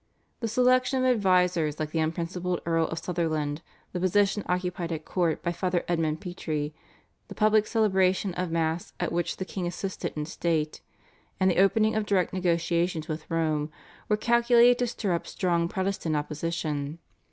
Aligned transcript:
The 0.39 0.47
selection 0.47 1.05
of 1.05 1.05
advisers 1.15 1.79
like 1.79 1.91
the 1.91 1.99
unprincipled 1.99 2.61
Earl 2.65 2.87
of 2.87 2.97
Sutherland, 2.97 3.61
the 3.91 3.99
position 3.99 4.41
occupied 4.49 4.91
at 4.91 5.05
Court 5.05 5.43
by 5.43 5.51
Father 5.51 5.83
Edmund 5.87 6.19
Petre, 6.21 6.71
the 7.27 7.35
public 7.35 7.67
celebration 7.67 8.33
of 8.33 8.49
Mass 8.49 8.93
at 8.99 9.11
which 9.11 9.37
the 9.37 9.45
king 9.45 9.67
assisted 9.67 10.11
in 10.17 10.25
state, 10.25 10.81
and 11.39 11.51
the 11.51 11.59
opening 11.59 11.93
of 11.95 12.07
direct 12.07 12.33
negotiations 12.33 13.07
with 13.07 13.29
Rome, 13.29 13.69
were 14.09 14.17
calculated 14.17 14.79
to 14.79 14.87
stir 14.87 15.13
up 15.13 15.27
strong 15.27 15.67
Protestant 15.67 16.15
opposition. 16.15 16.97